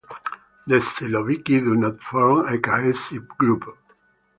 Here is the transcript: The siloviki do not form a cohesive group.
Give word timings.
The 0.65 0.77
siloviki 0.79 1.59
do 1.63 1.75
not 1.75 2.01
form 2.01 2.47
a 2.47 2.57
cohesive 2.57 3.27
group. 3.37 3.63